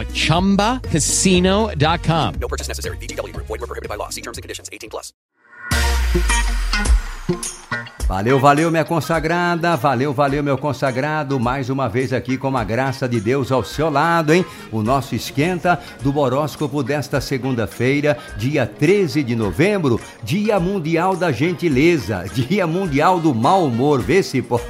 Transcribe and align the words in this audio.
at 0.00 0.08
ChumbaCasino.com. 0.08 2.34
No 2.40 2.48
purchase 2.48 2.68
necessary. 2.68 2.98
VGW 2.98 3.32
Group. 3.32 3.46
Void 3.46 3.60
were 3.60 3.66
prohibited 3.66 3.88
by 3.88 3.96
law. 3.96 4.10
See 4.10 4.20
terms 4.20 4.38
and 4.38 4.42
conditions. 4.42 4.68
18 4.70 4.90
plus. 4.90 5.14
Valeu, 8.08 8.38
valeu, 8.38 8.70
minha 8.70 8.84
consagrada. 8.84 9.76
Valeu, 9.76 10.12
valeu, 10.12 10.40
meu 10.40 10.56
consagrado. 10.56 11.40
Mais 11.40 11.68
uma 11.68 11.88
vez 11.88 12.12
aqui 12.12 12.38
com 12.38 12.56
a 12.56 12.62
graça 12.62 13.08
de 13.08 13.20
Deus 13.20 13.50
ao 13.50 13.64
seu 13.64 13.90
lado, 13.90 14.32
hein? 14.32 14.46
O 14.70 14.80
nosso 14.80 15.16
esquenta 15.16 15.80
do 16.02 16.16
horóscopo 16.16 16.84
desta 16.84 17.20
segunda-feira, 17.20 18.16
dia 18.36 18.64
13 18.64 19.24
de 19.24 19.34
novembro, 19.34 20.00
Dia 20.22 20.60
Mundial 20.60 21.16
da 21.16 21.32
Gentileza, 21.32 22.26
Dia 22.32 22.64
Mundial 22.64 23.18
do 23.18 23.34
Mau 23.34 23.66
Humor. 23.66 24.00
Vê 24.00 24.22
se 24.22 24.40
pode. 24.40 24.62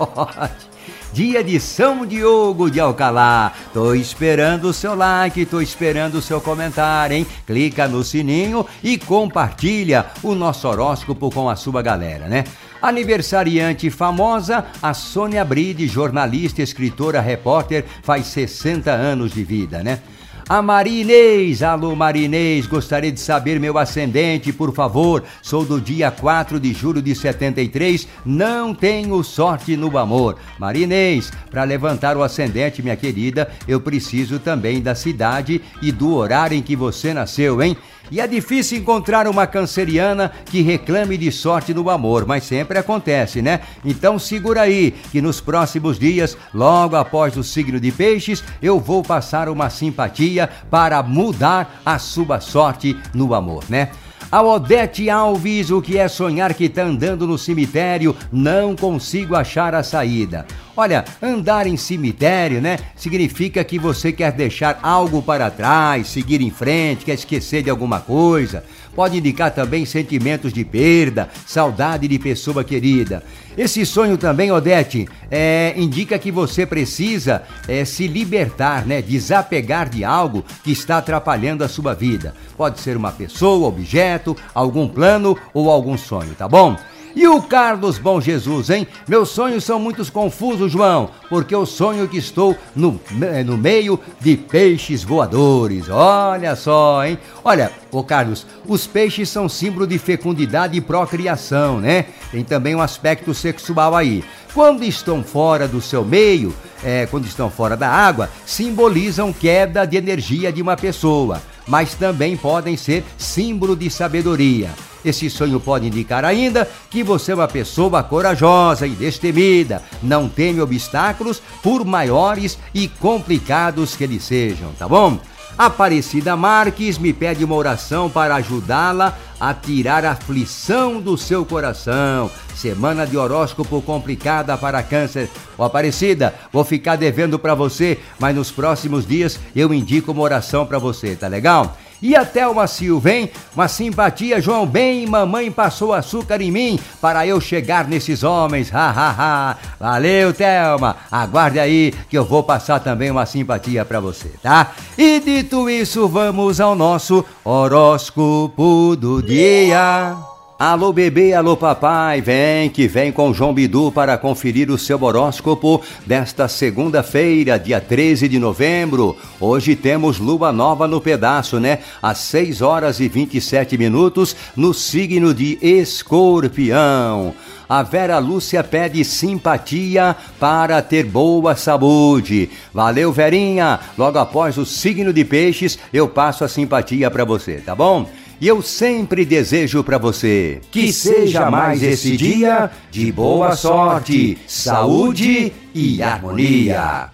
Dia 1.16 1.42
de 1.42 1.58
São 1.58 2.04
Diogo 2.04 2.70
de 2.70 2.78
Alcalá. 2.78 3.50
Tô 3.72 3.94
esperando 3.94 4.66
o 4.66 4.72
seu 4.74 4.94
like, 4.94 5.46
tô 5.46 5.62
esperando 5.62 6.16
o 6.16 6.20
seu 6.20 6.42
comentário, 6.42 7.16
hein? 7.16 7.26
Clica 7.46 7.88
no 7.88 8.04
sininho 8.04 8.66
e 8.84 8.98
compartilha 8.98 10.04
o 10.22 10.34
nosso 10.34 10.68
horóscopo 10.68 11.30
com 11.30 11.48
a 11.48 11.56
sua 11.56 11.80
galera, 11.80 12.28
né? 12.28 12.44
Aniversariante 12.82 13.88
famosa, 13.88 14.66
a 14.82 14.92
Sônia 14.92 15.42
Bride, 15.42 15.86
jornalista, 15.86 16.60
escritora, 16.60 17.18
repórter, 17.18 17.86
faz 18.02 18.26
60 18.26 18.90
anos 18.90 19.32
de 19.32 19.42
vida, 19.42 19.82
né? 19.82 20.00
A 20.48 20.62
Marinês, 20.62 21.60
alô 21.60 21.96
Marinês, 21.96 22.68
gostaria 22.68 23.10
de 23.10 23.18
saber 23.18 23.58
meu 23.58 23.76
ascendente, 23.76 24.52
por 24.52 24.72
favor. 24.72 25.24
Sou 25.42 25.64
do 25.64 25.80
dia 25.80 26.08
4 26.08 26.60
de 26.60 26.72
julho 26.72 27.02
de 27.02 27.16
73, 27.16 28.06
não 28.24 28.72
tenho 28.72 29.24
sorte 29.24 29.76
no 29.76 29.98
amor. 29.98 30.36
Marinês, 30.56 31.32
para 31.50 31.64
levantar 31.64 32.16
o 32.16 32.22
ascendente, 32.22 32.80
minha 32.80 32.94
querida, 32.94 33.50
eu 33.66 33.80
preciso 33.80 34.38
também 34.38 34.80
da 34.80 34.94
cidade 34.94 35.60
e 35.82 35.90
do 35.90 36.14
horário 36.14 36.56
em 36.56 36.62
que 36.62 36.76
você 36.76 37.12
nasceu, 37.12 37.60
hein? 37.60 37.76
E 38.10 38.20
é 38.20 38.26
difícil 38.26 38.78
encontrar 38.78 39.26
uma 39.26 39.46
canceriana 39.46 40.30
que 40.46 40.62
reclame 40.62 41.16
de 41.16 41.32
sorte 41.32 41.74
no 41.74 41.90
amor, 41.90 42.26
mas 42.26 42.44
sempre 42.44 42.78
acontece, 42.78 43.42
né? 43.42 43.60
Então 43.84 44.18
segura 44.18 44.62
aí, 44.62 44.94
que 45.10 45.20
nos 45.20 45.40
próximos 45.40 45.98
dias, 45.98 46.36
logo 46.54 46.96
após 46.96 47.36
o 47.36 47.44
signo 47.44 47.80
de 47.80 47.90
Peixes, 47.90 48.42
eu 48.62 48.78
vou 48.78 49.02
passar 49.02 49.48
uma 49.48 49.70
simpatia 49.70 50.48
para 50.70 51.02
mudar 51.02 51.80
a 51.84 51.98
sua 51.98 52.40
sorte 52.40 52.96
no 53.12 53.34
amor, 53.34 53.64
né? 53.68 53.90
A 54.30 54.42
Odete 54.42 55.08
Alves, 55.08 55.70
o 55.70 55.80
que 55.80 55.98
é 55.98 56.08
sonhar 56.08 56.52
que 56.52 56.68
tá 56.68 56.82
andando 56.82 57.28
no 57.28 57.38
cemitério, 57.38 58.14
não 58.32 58.74
consigo 58.74 59.36
achar 59.36 59.72
a 59.72 59.84
saída. 59.84 60.44
Olha, 60.76 61.04
andar 61.22 61.66
em 61.66 61.76
cemitério, 61.76 62.60
né? 62.60 62.76
Significa 62.96 63.62
que 63.62 63.78
você 63.78 64.10
quer 64.10 64.32
deixar 64.32 64.80
algo 64.82 65.22
para 65.22 65.48
trás, 65.48 66.08
seguir 66.08 66.40
em 66.40 66.50
frente, 66.50 67.04
quer 67.04 67.14
esquecer 67.14 67.62
de 67.62 67.70
alguma 67.70 68.00
coisa. 68.00 68.64
Pode 68.96 69.18
indicar 69.18 69.50
também 69.50 69.84
sentimentos 69.84 70.54
de 70.54 70.64
perda, 70.64 71.28
saudade 71.46 72.08
de 72.08 72.18
pessoa 72.18 72.64
querida. 72.64 73.22
Esse 73.56 73.84
sonho 73.84 74.16
também, 74.16 74.50
Odete, 74.50 75.06
é, 75.30 75.74
indica 75.76 76.18
que 76.18 76.32
você 76.32 76.64
precisa 76.64 77.42
é, 77.68 77.84
se 77.84 78.06
libertar, 78.06 78.86
né? 78.86 79.02
Desapegar 79.02 79.90
de 79.90 80.02
algo 80.02 80.42
que 80.64 80.72
está 80.72 80.96
atrapalhando 80.96 81.62
a 81.62 81.68
sua 81.68 81.94
vida. 81.94 82.34
Pode 82.56 82.80
ser 82.80 82.96
uma 82.96 83.12
pessoa, 83.12 83.68
objeto, 83.68 84.34
algum 84.54 84.88
plano 84.88 85.36
ou 85.52 85.70
algum 85.70 85.98
sonho, 85.98 86.34
tá 86.34 86.48
bom? 86.48 86.74
E 87.16 87.26
o 87.26 87.40
Carlos 87.40 87.96
Bom 87.96 88.20
Jesus, 88.20 88.68
hein? 88.68 88.86
Meus 89.08 89.30
sonhos 89.30 89.64
são 89.64 89.80
muito 89.80 90.04
confusos, 90.12 90.70
João, 90.70 91.08
porque 91.30 91.54
eu 91.54 91.64
sonho 91.64 92.06
que 92.06 92.18
estou 92.18 92.54
no, 92.74 93.00
no 93.46 93.56
meio 93.56 93.98
de 94.20 94.36
peixes 94.36 95.02
voadores. 95.02 95.88
Olha 95.88 96.54
só, 96.54 97.02
hein? 97.06 97.18
Olha, 97.42 97.72
ô 97.90 98.04
Carlos, 98.04 98.46
os 98.68 98.86
peixes 98.86 99.30
são 99.30 99.48
símbolo 99.48 99.86
de 99.86 99.98
fecundidade 99.98 100.76
e 100.76 100.80
procriação, 100.82 101.80
né? 101.80 102.04
Tem 102.30 102.44
também 102.44 102.74
um 102.74 102.82
aspecto 102.82 103.32
sexual 103.32 103.96
aí. 103.96 104.22
Quando 104.52 104.84
estão 104.84 105.24
fora 105.24 105.66
do 105.66 105.80
seu 105.80 106.04
meio, 106.04 106.54
é, 106.84 107.06
quando 107.06 107.24
estão 107.24 107.48
fora 107.48 107.78
da 107.78 107.88
água, 107.88 108.28
simbolizam 108.44 109.32
queda 109.32 109.86
de 109.86 109.96
energia 109.96 110.52
de 110.52 110.60
uma 110.60 110.76
pessoa, 110.76 111.40
mas 111.66 111.94
também 111.94 112.36
podem 112.36 112.76
ser 112.76 113.02
símbolo 113.16 113.74
de 113.74 113.88
sabedoria. 113.88 114.68
Esse 115.06 115.30
sonho 115.30 115.60
pode 115.60 115.86
indicar 115.86 116.24
ainda 116.24 116.68
que 116.90 117.04
você 117.04 117.30
é 117.30 117.34
uma 117.36 117.46
pessoa 117.46 118.02
corajosa 118.02 118.88
e 118.88 118.90
destemida, 118.90 119.80
não 120.02 120.28
teme 120.28 120.60
obstáculos, 120.60 121.40
por 121.62 121.84
maiores 121.84 122.58
e 122.74 122.88
complicados 122.88 123.94
que 123.94 124.02
eles 124.02 124.24
sejam, 124.24 124.72
tá 124.72 124.88
bom? 124.88 125.20
Aparecida 125.56 126.36
Marques 126.36 126.98
me 126.98 127.12
pede 127.12 127.44
uma 127.44 127.54
oração 127.54 128.10
para 128.10 128.34
ajudá-la 128.34 129.16
a 129.38 129.54
tirar 129.54 130.04
a 130.04 130.10
aflição 130.10 131.00
do 131.00 131.16
seu 131.16 131.46
coração. 131.46 132.28
Semana 132.54 133.06
de 133.06 133.16
horóscopo 133.16 133.80
complicada 133.80 134.58
para 134.58 134.82
câncer. 134.82 135.30
Ô 135.56 135.62
Aparecida, 135.62 136.34
vou 136.52 136.64
ficar 136.64 136.96
devendo 136.96 137.38
para 137.38 137.54
você, 137.54 137.98
mas 138.18 138.34
nos 138.34 138.50
próximos 138.50 139.06
dias 139.06 139.38
eu 139.54 139.72
indico 139.72 140.10
uma 140.10 140.22
oração 140.22 140.66
para 140.66 140.78
você, 140.78 141.14
tá 141.14 141.28
legal? 141.28 141.76
E 142.00 142.14
a 142.14 142.24
Thelma 142.24 142.66
Silva, 142.66 143.10
hein? 143.10 143.30
Uma 143.54 143.68
simpatia, 143.68 144.40
João 144.40 144.66
Bem, 144.66 145.06
mamãe 145.06 145.50
passou 145.50 145.92
açúcar 145.92 146.40
em 146.40 146.50
mim 146.50 146.78
para 147.00 147.26
eu 147.26 147.40
chegar 147.40 147.88
nesses 147.88 148.22
homens. 148.22 148.72
Ha, 148.74 148.90
ha, 148.90 149.14
ha. 149.18 149.56
Valeu, 149.78 150.32
Thelma. 150.32 150.96
Aguarde 151.10 151.58
aí 151.58 151.92
que 152.08 152.18
eu 152.18 152.24
vou 152.24 152.42
passar 152.42 152.80
também 152.80 153.10
uma 153.10 153.26
simpatia 153.26 153.84
para 153.84 154.00
você, 154.00 154.30
tá? 154.42 154.72
E 154.96 155.20
dito 155.20 155.70
isso, 155.70 156.06
vamos 156.08 156.60
ao 156.60 156.74
nosso 156.74 157.24
horóscopo 157.44 158.96
do 158.96 159.22
dia. 159.22 160.35
Alô 160.58 160.90
bebê, 160.90 161.34
alô 161.34 161.54
papai, 161.54 162.22
vem 162.22 162.70
que 162.70 162.88
vem 162.88 163.12
com 163.12 163.34
João 163.34 163.52
Bidu 163.52 163.92
para 163.92 164.16
conferir 164.16 164.70
o 164.70 164.78
seu 164.78 165.02
horóscopo 165.02 165.82
desta 166.06 166.48
segunda-feira, 166.48 167.58
dia 167.58 167.78
13 167.78 168.26
de 168.26 168.38
novembro. 168.38 169.14
Hoje 169.38 169.76
temos 169.76 170.18
lua 170.18 170.52
nova 170.52 170.88
no 170.88 170.98
pedaço, 170.98 171.60
né? 171.60 171.80
Às 172.00 172.20
6 172.20 172.62
horas 172.62 173.00
e 173.00 173.06
27 173.06 173.76
minutos, 173.76 174.34
no 174.56 174.72
signo 174.72 175.34
de 175.34 175.58
Escorpião. 175.60 177.34
A 177.68 177.82
Vera 177.82 178.18
Lúcia 178.18 178.64
pede 178.64 179.04
simpatia 179.04 180.16
para 180.40 180.80
ter 180.80 181.04
boa 181.04 181.54
saúde. 181.54 182.48
Valeu, 182.72 183.12
Verinha! 183.12 183.78
Logo 183.98 184.18
após 184.18 184.56
o 184.56 184.64
signo 184.64 185.12
de 185.12 185.22
Peixes, 185.22 185.78
eu 185.92 186.08
passo 186.08 186.44
a 186.44 186.48
simpatia 186.48 187.10
para 187.10 187.26
você, 187.26 187.56
tá 187.56 187.74
bom? 187.74 188.08
E 188.38 188.46
eu 188.46 188.60
sempre 188.60 189.24
desejo 189.24 189.82
para 189.82 189.96
você 189.96 190.60
que 190.70 190.92
seja 190.92 191.50
mais 191.50 191.82
esse 191.82 192.16
dia 192.16 192.70
de 192.90 193.10
boa 193.10 193.56
sorte, 193.56 194.36
saúde 194.46 195.52
e 195.74 196.02
harmonia. 196.02 197.10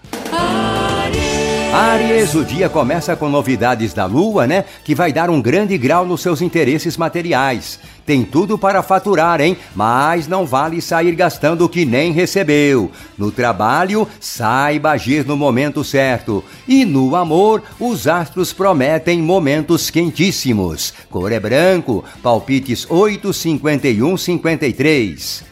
Aries, 1.73 2.35
o 2.35 2.45
dia 2.45 2.69
começa 2.69 3.15
com 3.15 3.27
novidades 3.27 3.95
da 3.95 4.05
Lua, 4.05 4.45
né? 4.45 4.63
Que 4.83 4.93
vai 4.93 5.11
dar 5.11 5.31
um 5.31 5.41
grande 5.41 5.75
grau 5.75 6.05
nos 6.05 6.21
seus 6.21 6.39
interesses 6.39 6.97
materiais. 6.97 7.79
Tem 8.05 8.23
tudo 8.23 8.59
para 8.59 8.83
faturar, 8.83 9.41
hein? 9.41 9.57
Mas 9.73 10.27
não 10.27 10.45
vale 10.45 10.79
sair 10.83 11.15
gastando 11.15 11.65
o 11.65 11.69
que 11.69 11.83
nem 11.83 12.11
recebeu. 12.11 12.91
No 13.17 13.31
trabalho, 13.31 14.07
saiba 14.19 14.91
agir 14.91 15.25
no 15.25 15.35
momento 15.35 15.83
certo. 15.83 16.43
E 16.67 16.85
no 16.85 17.15
amor, 17.15 17.63
os 17.79 18.07
astros 18.07 18.53
prometem 18.53 19.19
momentos 19.19 19.89
quentíssimos. 19.89 20.93
Cor 21.09 21.31
é 21.31 21.39
branco, 21.39 22.03
palpites 22.21 22.85
8, 22.87 23.33
51, 23.33 24.15
53. 24.15 25.43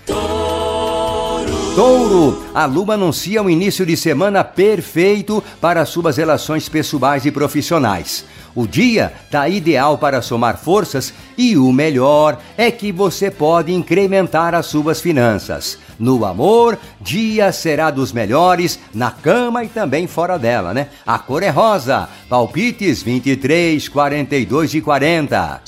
Touro, 1.76 2.44
a 2.54 2.66
Lua 2.66 2.96
anuncia 2.96 3.42
um 3.42 3.50
início 3.50 3.86
de 3.86 3.96
semana 3.96 4.44
perfeito 4.44 5.42
para 5.62 5.86
suas 5.86 6.18
relações 6.18 6.68
pessoais 6.68 7.26
e 7.26 7.32
profissionais. 7.32 8.26
O 8.54 8.68
dia 8.68 9.14
está 9.24 9.48
ideal 9.48 9.98
para 9.98 10.22
somar 10.22 10.58
forças 10.58 11.14
e 11.38 11.56
o 11.56 11.72
melhor 11.72 12.38
é 12.58 12.70
que 12.70 12.92
você 12.92 13.32
pode 13.32 13.74
incrementar 13.74 14.54
as 14.54 14.66
suas 14.66 15.00
finanças. 15.00 15.78
No 15.98 16.26
amor, 16.26 16.78
dia 17.00 17.54
será 17.54 17.90
dos 17.90 18.12
melhores 18.12 18.78
na 18.94 19.10
cama 19.10 19.64
e 19.64 19.70
também 19.70 20.08
fora 20.08 20.38
dela, 20.38 20.74
né? 20.74 20.90
A 21.06 21.18
cor 21.18 21.42
é 21.42 21.50
rosa. 21.50 22.10
Palpites 22.28 23.02
23, 23.02 23.88
42 23.88 24.74
e 24.74 24.82
40. 24.82 25.62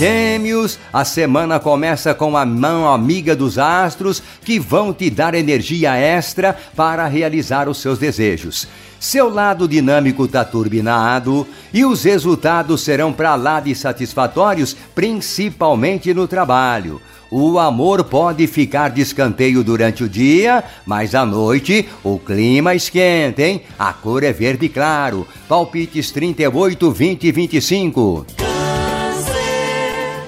Gêmeos, 0.00 0.78
a 0.90 1.04
semana 1.04 1.60
começa 1.60 2.14
com 2.14 2.34
a 2.34 2.46
mão 2.46 2.90
amiga 2.90 3.36
dos 3.36 3.58
astros 3.58 4.22
que 4.42 4.58
vão 4.58 4.94
te 4.94 5.10
dar 5.10 5.34
energia 5.34 5.94
extra 5.94 6.56
para 6.74 7.06
realizar 7.06 7.68
os 7.68 7.82
seus 7.82 7.98
desejos. 7.98 8.66
Seu 8.98 9.28
lado 9.28 9.68
dinâmico 9.68 10.24
está 10.24 10.42
turbinado 10.42 11.46
e 11.70 11.84
os 11.84 12.02
resultados 12.02 12.80
serão 12.80 13.12
para 13.12 13.34
lá 13.34 13.60
de 13.60 13.74
satisfatórios, 13.74 14.74
principalmente 14.94 16.14
no 16.14 16.26
trabalho. 16.26 16.98
O 17.30 17.58
amor 17.58 18.02
pode 18.04 18.46
ficar 18.46 18.88
de 18.88 19.02
escanteio 19.02 19.62
durante 19.62 20.02
o 20.02 20.08
dia, 20.08 20.64
mas 20.86 21.14
à 21.14 21.26
noite 21.26 21.86
o 22.02 22.18
clima 22.18 22.74
esquenta, 22.74 23.42
hein? 23.42 23.64
A 23.78 23.92
cor 23.92 24.24
é 24.24 24.32
verde 24.32 24.66
claro. 24.70 25.28
Palpites 25.46 26.10
38, 26.10 26.90
20 26.90 27.24
e 27.24 27.32
25. 27.32 28.49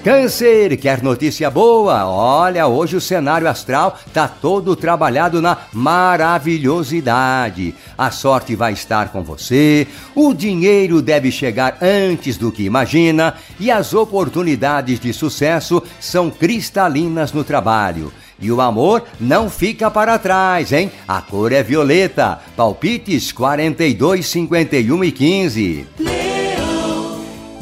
Câncer, 0.04 0.76
quer 0.78 1.00
notícia 1.00 1.48
boa? 1.48 2.04
Olha, 2.06 2.66
hoje 2.66 2.96
o 2.96 3.00
cenário 3.00 3.48
astral 3.48 3.96
tá 4.12 4.26
todo 4.26 4.74
trabalhado 4.74 5.40
na 5.40 5.58
maravilhosidade. 5.72 7.72
A 7.96 8.10
sorte 8.10 8.56
vai 8.56 8.72
estar 8.72 9.12
com 9.12 9.22
você, 9.22 9.86
o 10.12 10.34
dinheiro 10.34 11.00
deve 11.00 11.30
chegar 11.30 11.78
antes 11.80 12.36
do 12.36 12.50
que 12.50 12.64
imagina 12.64 13.34
e 13.60 13.70
as 13.70 13.94
oportunidades 13.94 14.98
de 14.98 15.12
sucesso 15.12 15.80
são 16.00 16.30
cristalinas 16.30 17.32
no 17.32 17.44
trabalho. 17.44 18.12
E 18.40 18.50
o 18.50 18.60
amor 18.60 19.04
não 19.20 19.48
fica 19.48 19.88
para 19.88 20.18
trás, 20.18 20.72
hein? 20.72 20.90
A 21.06 21.22
cor 21.22 21.52
é 21.52 21.62
violeta. 21.62 22.40
Palpites 22.56 23.30
42, 23.30 24.26
51 24.26 25.04
e 25.04 25.12
15. 25.12 25.86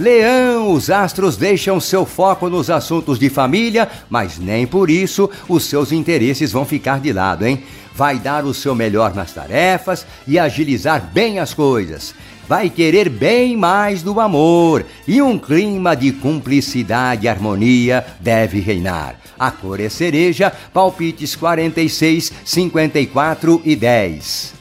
Leão, 0.00 0.72
os 0.72 0.88
astros 0.88 1.36
deixam 1.36 1.78
seu 1.78 2.06
foco 2.06 2.48
nos 2.48 2.70
assuntos 2.70 3.18
de 3.18 3.28
família, 3.28 3.86
mas 4.08 4.38
nem 4.38 4.66
por 4.66 4.88
isso 4.88 5.28
os 5.46 5.64
seus 5.64 5.92
interesses 5.92 6.50
vão 6.50 6.64
ficar 6.64 7.00
de 7.00 7.12
lado, 7.12 7.46
hein? 7.46 7.62
Vai 7.94 8.18
dar 8.18 8.46
o 8.46 8.54
seu 8.54 8.74
melhor 8.74 9.14
nas 9.14 9.30
tarefas 9.32 10.06
e 10.26 10.38
agilizar 10.38 11.10
bem 11.12 11.38
as 11.38 11.52
coisas. 11.52 12.14
Vai 12.48 12.70
querer 12.70 13.10
bem 13.10 13.58
mais 13.58 14.02
do 14.02 14.18
amor 14.20 14.86
e 15.06 15.20
um 15.20 15.38
clima 15.38 15.94
de 15.94 16.12
cumplicidade 16.12 17.26
e 17.26 17.28
harmonia 17.28 18.02
deve 18.20 18.58
reinar. 18.58 19.16
A 19.38 19.50
cor 19.50 19.80
é 19.80 19.90
cereja, 19.90 20.50
palpites 20.72 21.36
46, 21.36 22.32
54 22.42 23.60
e 23.66 23.76
10. 23.76 24.54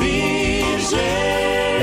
É 0.00 0.17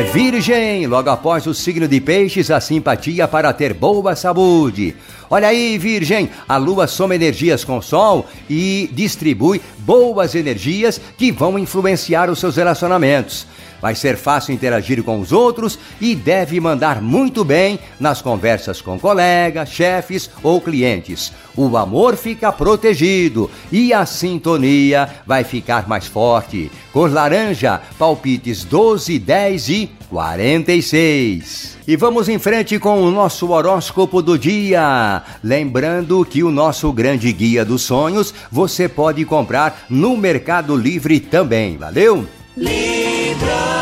virgem, 0.03 0.87
logo 0.87 1.09
após 1.09 1.47
o 1.47 1.53
signo 1.53 1.87
de 1.87 2.01
peixes, 2.01 2.51
a 2.51 2.59
simpatia 2.59 3.27
para 3.27 3.53
ter 3.53 3.73
boa 3.73 4.15
saúde. 4.15 4.95
Olha 5.29 5.47
aí, 5.47 5.77
Virgem, 5.77 6.29
a 6.47 6.57
lua 6.57 6.87
soma 6.87 7.15
energias 7.15 7.63
com 7.63 7.77
o 7.77 7.81
sol 7.81 8.25
e 8.49 8.89
distribui 8.93 9.61
boas 9.79 10.35
energias 10.35 10.99
que 11.17 11.31
vão 11.31 11.57
influenciar 11.57 12.29
os 12.29 12.39
seus 12.39 12.55
relacionamentos. 12.55 13.47
Vai 13.81 13.93
ser 13.93 14.17
fácil 14.17 14.53
interagir 14.53 15.03
com 15.03 15.19
os 15.19 15.31
outros 15.31 15.77
e 16.01 16.15
deve 16.15 16.59
mandar 16.59 17.01
muito 17.01 17.43
bem 17.43 17.79
nas 17.99 18.21
conversas 18.21 18.81
com 18.81 18.99
colegas, 18.99 19.69
chefes 19.69 20.29
ou 20.41 20.59
clientes. 20.61 21.31
O 21.55 21.77
amor 21.77 22.15
fica 22.15 22.51
protegido 22.51 23.49
e 23.71 23.93
a 23.93 24.05
sintonia 24.05 25.09
vai 25.25 25.43
ficar 25.43 25.87
mais 25.87 26.07
forte. 26.07 26.71
Cor 26.91 27.11
laranja, 27.11 27.81
palpites 27.97 28.63
12, 28.63 29.19
10 29.19 29.69
e 29.69 29.91
46. 30.09 31.74
E 31.87 31.95
vamos 31.95 32.27
em 32.27 32.39
frente 32.39 32.79
com 32.79 33.03
o 33.03 33.11
nosso 33.11 33.51
horóscopo 33.51 34.19
do 34.19 34.39
dia. 34.39 35.21
Lembrando 35.43 36.25
que 36.25 36.43
o 36.43 36.49
nosso 36.49 36.91
grande 36.91 37.31
guia 37.31 37.63
dos 37.63 37.83
sonhos 37.83 38.33
você 38.51 38.89
pode 38.89 39.23
comprar 39.23 39.85
no 39.87 40.17
Mercado 40.17 40.75
Livre 40.75 41.19
também. 41.19 41.77
Valeu? 41.77 42.27
Libra. 42.57 43.75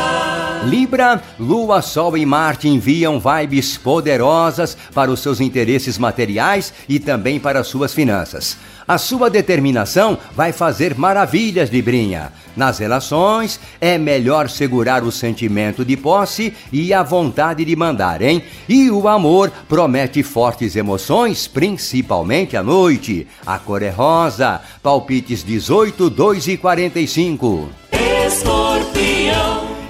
Libra, 0.65 1.21
Lua, 1.39 1.81
Sol 1.81 2.17
e 2.17 2.25
Marte 2.25 2.67
enviam 2.67 3.21
vibes 3.21 3.77
poderosas 3.77 4.77
para 4.93 5.11
os 5.11 5.21
seus 5.21 5.39
interesses 5.39 5.97
materiais 5.97 6.73
e 6.87 6.99
também 6.99 7.39
para 7.39 7.63
suas 7.63 7.93
finanças. 7.93 8.57
A 8.87 8.97
sua 8.97 9.29
determinação 9.29 10.17
vai 10.35 10.51
fazer 10.51 10.95
maravilhas, 10.95 11.69
Librinha. 11.69 12.31
Nas 12.55 12.79
relações, 12.79 13.59
é 13.79 13.97
melhor 13.97 14.49
segurar 14.49 15.03
o 15.03 15.11
sentimento 15.11 15.83
de 15.85 15.97
posse 15.97 16.53
e 16.71 16.93
a 16.93 17.01
vontade 17.01 17.65
de 17.65 17.75
mandar, 17.75 18.21
hein? 18.21 18.43
E 18.67 18.91
o 18.91 19.07
amor 19.07 19.51
promete 19.67 20.21
fortes 20.21 20.75
emoções, 20.75 21.47
principalmente 21.47 22.55
à 22.57 22.61
noite. 22.61 23.25
A 23.45 23.57
cor 23.57 23.81
é 23.81 23.89
rosa, 23.89 24.61
palpites 24.81 25.43
18, 25.43 26.09
2 26.09 26.47
e 26.47 26.57
45. 26.57 27.82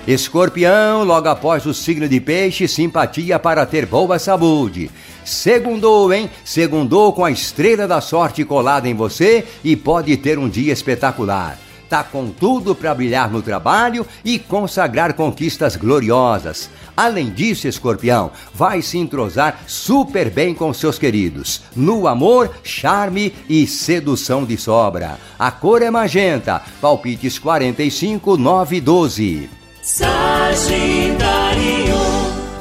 Escorpião, 0.05 1.05
logo 1.05 1.29
após 1.29 1.65
o 1.65 1.73
signo 1.73 2.09
de 2.09 2.19
peixe, 2.19 2.67
simpatia 2.67 3.39
para 3.39 3.65
ter 3.65 3.85
boa 3.85 4.19
saúde. 4.19 4.91
Segundou, 5.23 6.11
hein? 6.11 6.29
Segundou 6.43 7.13
com 7.13 7.23
a 7.23 7.31
estrela 7.31 7.87
da 7.87 8.01
sorte 8.01 8.43
colada 8.43 8.89
em 8.89 8.93
você 8.93 9.45
e 9.63 9.77
pode 9.77 10.17
ter 10.17 10.37
um 10.37 10.49
dia 10.49 10.73
espetacular. 10.73 11.57
Tá 11.87 12.03
com 12.03 12.27
tudo 12.27 12.75
para 12.75 12.93
brilhar 12.93 13.31
no 13.31 13.41
trabalho 13.41 14.05
e 14.25 14.37
consagrar 14.37 15.13
conquistas 15.13 15.77
gloriosas. 15.77 16.69
Além 16.97 17.29
disso, 17.29 17.65
escorpião, 17.69 18.29
vai 18.53 18.81
se 18.81 18.97
entrosar 18.97 19.63
super 19.67 20.29
bem 20.29 20.53
com 20.53 20.73
seus 20.73 20.99
queridos. 20.99 21.61
No 21.73 22.09
amor, 22.09 22.51
charme 22.61 23.33
e 23.47 23.65
sedução 23.65 24.43
de 24.43 24.57
sobra. 24.57 25.17
A 25.39 25.49
cor 25.49 25.81
é 25.81 25.89
magenta, 25.89 26.61
palpites 26.81 27.39
45, 27.39 28.35
9 28.35 28.75
e 28.75 28.81
12. 28.81 29.62
Sagitário, 29.83 31.23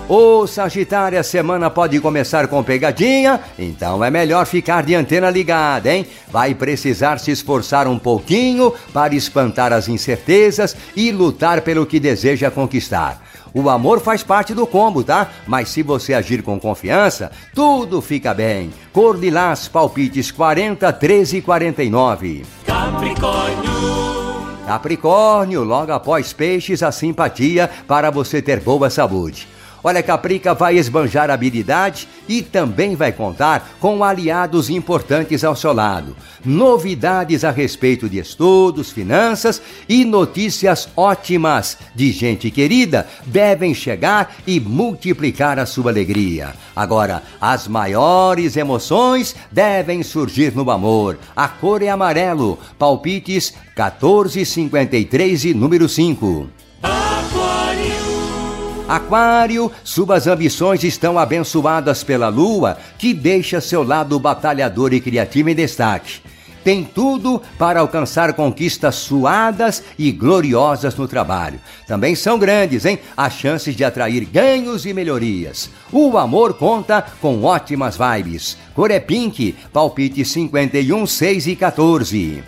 Ô 0.09 0.45
Sagitário, 0.45 1.21
a 1.21 1.23
semana 1.23 1.71
pode 1.71 2.01
começar 2.01 2.49
com 2.49 2.65
pegadinha, 2.65 3.39
então 3.57 4.03
é 4.03 4.11
melhor 4.11 4.45
ficar 4.45 4.83
de 4.83 4.97
antena 4.97 5.31
ligada, 5.31 5.95
hein? 5.95 6.05
Vai 6.29 6.53
precisar 6.53 7.21
se 7.21 7.31
esforçar 7.31 7.87
um 7.87 7.97
pouquinho 7.97 8.75
para 8.93 9.15
espantar 9.15 9.73
as 9.73 9.89
incertezas 9.89 10.77
e 10.97 11.13
lutar 11.13 11.61
pelo 11.61 11.87
que 11.87 12.01
deseja 12.01 12.51
conquistar. 12.51 13.23
O 13.55 13.71
amor 13.71 14.01
faz 14.01 14.25
parte 14.25 14.53
do 14.53 14.67
combo, 14.67 15.05
tá? 15.05 15.31
Mas 15.47 15.69
se 15.69 15.81
você 15.81 16.15
agir 16.15 16.43
com 16.43 16.59
confiança, 16.59 17.31
tudo 17.55 18.03
fica 18.03 18.35
bem. 18.35 18.73
Cor 18.93 19.17
lilás, 19.17 19.69
palpites 19.69 20.33
40, 20.33 20.93
13 20.93 21.37
e 21.37 21.43
49. 21.43 22.45
Capricórnio, 22.67 24.02
Capricórnio, 24.67 25.65
logo 25.65 25.93
após 25.93 26.33
peixes, 26.33 26.83
a 26.83 26.93
simpatia 26.93 27.69
para 27.87 28.11
você 28.11 28.41
ter 28.41 28.61
boa 28.61 28.89
saúde. 28.89 29.49
Olha, 29.85 30.03
Caprica 30.03 30.55
vai 30.55 30.77
esbanjar 30.77 31.29
habilidade 31.29 32.09
e 32.29 32.41
também 32.41 32.95
vai 32.95 33.11
contar 33.11 33.77
com 33.81 34.05
aliados 34.05 34.71
importantes 34.71 35.43
ao 35.43 35.57
seu 35.57 35.73
lado. 35.73 36.17
Novidades 36.45 37.43
a 37.45 37.51
respeito 37.51 38.09
de 38.09 38.19
estudos, 38.19 38.91
finanças 38.91 39.61
e 39.89 40.05
notícias 40.05 40.89
ótimas 40.97 41.77
de 41.95 42.13
gente 42.13 42.51
querida 42.51 43.09
devem 43.27 43.75
chegar 43.75 44.37
e 44.47 44.61
multiplicar 44.61 45.59
a 45.59 45.67
sua 45.67 45.91
alegria. 45.91 46.55
Agora, 46.77 47.23
as 47.41 47.67
maiores 47.67 48.57
emoções 48.57 49.35
devem 49.51 50.03
surgir 50.03 50.55
no 50.55 50.71
amor. 50.71 51.19
A 51.35 51.49
cor 51.49 51.83
é 51.83 51.89
amarelo. 51.89 52.59
Palpites 52.79 53.53
14, 53.75 54.45
53 54.45 55.45
e 55.47 55.55
número 55.55 55.89
5. 55.89 56.62
Aquário. 58.93 59.73
Suas 59.83 60.27
ambições 60.27 60.85
estão 60.85 61.19
abençoadas 61.19 62.05
pela 62.05 62.29
lua, 62.29 62.77
que 62.99 63.15
deixa 63.15 63.59
seu 63.59 63.83
lado 63.83 64.19
batalhador 64.19 64.93
e 64.93 65.01
criativo 65.01 65.49
em 65.49 65.55
destaque. 65.55 66.21
Tem 66.63 66.85
tudo 66.85 67.41
para 67.59 67.81
alcançar 67.81 68.35
conquistas 68.35 68.97
suadas 68.97 69.83
e 69.99 70.13
gloriosas 70.13 70.95
no 70.95 71.09
trabalho. 71.09 71.59
Também 71.87 72.15
são 72.15 72.39
grandes, 72.39 72.85
hein? 72.85 72.99
As 73.17 73.33
chances 73.33 73.75
de 73.75 73.83
atrair 73.83 74.27
ganhos 74.27 74.85
e 74.85 74.93
melhorias. 74.93 75.71
O 75.91 76.19
amor 76.19 76.53
conta 76.55 77.03
com 77.21 77.45
ótimas 77.45 77.97
vibes. 77.97 78.59
Cor 78.75 78.91
é 78.91 79.01
pink, 79.01 79.57
palpite 79.73 80.23
51, 80.23 81.07
6 81.07 81.47
e 81.47 81.57
14. 81.57 82.45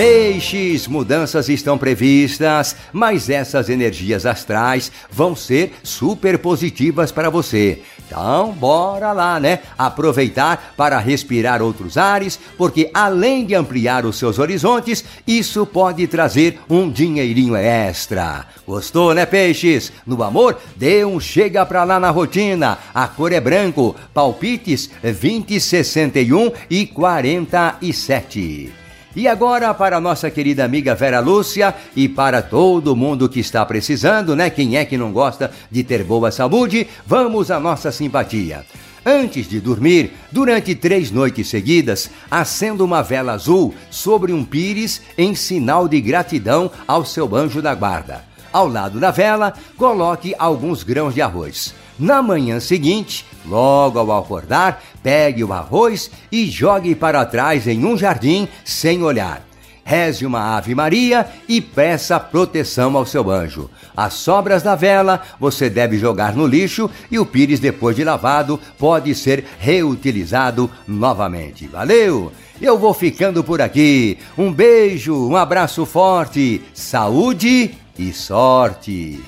Peixes, 0.00 0.88
mudanças 0.88 1.50
estão 1.50 1.76
previstas, 1.76 2.74
mas 2.90 3.28
essas 3.28 3.68
energias 3.68 4.24
astrais 4.24 4.90
vão 5.10 5.36
ser 5.36 5.74
super 5.82 6.38
positivas 6.38 7.12
para 7.12 7.28
você. 7.28 7.82
Então, 8.06 8.50
bora 8.52 9.12
lá, 9.12 9.38
né? 9.38 9.58
Aproveitar 9.76 10.72
para 10.74 10.98
respirar 10.98 11.60
outros 11.60 11.98
ares, 11.98 12.40
porque 12.56 12.90
além 12.94 13.44
de 13.44 13.54
ampliar 13.54 14.06
os 14.06 14.16
seus 14.16 14.38
horizontes, 14.38 15.04
isso 15.26 15.66
pode 15.66 16.06
trazer 16.06 16.58
um 16.70 16.90
dinheirinho 16.90 17.54
extra. 17.54 18.46
Gostou, 18.66 19.12
né, 19.12 19.26
peixes? 19.26 19.92
No 20.06 20.22
amor, 20.22 20.58
dê 20.76 21.04
um 21.04 21.20
chega 21.20 21.66
pra 21.66 21.84
lá 21.84 22.00
na 22.00 22.08
rotina. 22.08 22.78
A 22.94 23.06
cor 23.06 23.34
é 23.34 23.40
branco, 23.40 23.94
palpites 24.14 24.88
20, 25.02 25.60
61 25.60 26.52
e 26.70 26.86
47. 26.86 28.79
E 29.14 29.26
agora 29.26 29.74
para 29.74 30.00
nossa 30.00 30.30
querida 30.30 30.64
amiga 30.64 30.94
Vera 30.94 31.18
Lúcia 31.18 31.74
e 31.96 32.08
para 32.08 32.40
todo 32.40 32.94
mundo 32.94 33.28
que 33.28 33.40
está 33.40 33.66
precisando, 33.66 34.36
né? 34.36 34.48
Quem 34.48 34.76
é 34.76 34.84
que 34.84 34.96
não 34.96 35.10
gosta 35.10 35.50
de 35.68 35.82
ter 35.82 36.04
boa 36.04 36.30
saúde? 36.30 36.86
Vamos 37.04 37.50
à 37.50 37.58
nossa 37.58 37.90
simpatia. 37.90 38.64
Antes 39.04 39.48
de 39.48 39.60
dormir, 39.60 40.12
durante 40.30 40.76
três 40.76 41.10
noites 41.10 41.48
seguidas, 41.48 42.08
acenda 42.30 42.84
uma 42.84 43.02
vela 43.02 43.32
azul 43.32 43.74
sobre 43.90 44.32
um 44.32 44.44
pires 44.44 45.00
em 45.18 45.34
sinal 45.34 45.88
de 45.88 46.00
gratidão 46.00 46.70
ao 46.86 47.04
seu 47.04 47.34
anjo 47.34 47.60
da 47.60 47.74
guarda. 47.74 48.24
Ao 48.52 48.68
lado 48.68 49.00
da 49.00 49.10
vela, 49.10 49.54
coloque 49.76 50.34
alguns 50.38 50.84
grãos 50.84 51.14
de 51.14 51.22
arroz. 51.22 51.74
Na 52.00 52.22
manhã 52.22 52.58
seguinte, 52.58 53.26
logo 53.44 53.98
ao 53.98 54.10
acordar, 54.18 54.82
pegue 55.02 55.44
o 55.44 55.52
arroz 55.52 56.10
e 56.32 56.46
jogue 56.46 56.94
para 56.94 57.26
trás 57.26 57.68
em 57.68 57.84
um 57.84 57.94
jardim 57.94 58.48
sem 58.64 59.02
olhar. 59.02 59.44
Reze 59.84 60.24
uma 60.24 60.56
Ave 60.56 60.74
Maria 60.74 61.28
e 61.46 61.60
peça 61.60 62.18
proteção 62.18 62.96
ao 62.96 63.04
seu 63.04 63.30
anjo. 63.30 63.68
As 63.94 64.14
sobras 64.14 64.62
da 64.62 64.74
vela 64.74 65.20
você 65.38 65.68
deve 65.68 65.98
jogar 65.98 66.34
no 66.34 66.46
lixo 66.46 66.90
e 67.10 67.18
o 67.18 67.26
pires, 67.26 67.60
depois 67.60 67.96
de 67.96 68.04
lavado, 68.04 68.58
pode 68.78 69.14
ser 69.14 69.44
reutilizado 69.58 70.70
novamente. 70.88 71.66
Valeu! 71.66 72.32
Eu 72.62 72.78
vou 72.78 72.94
ficando 72.94 73.44
por 73.44 73.60
aqui. 73.60 74.16
Um 74.38 74.50
beijo, 74.50 75.28
um 75.28 75.36
abraço 75.36 75.84
forte, 75.84 76.62
saúde 76.72 77.74
e 77.98 78.10
sorte. 78.10 79.20